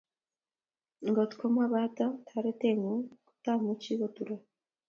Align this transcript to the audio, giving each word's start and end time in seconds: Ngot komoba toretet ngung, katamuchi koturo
Ngot 1.09 1.31
komoba 1.39 1.79
toretet 2.27 2.75
ngung, 2.79 3.03
katamuchi 3.27 3.91
koturo 3.99 4.35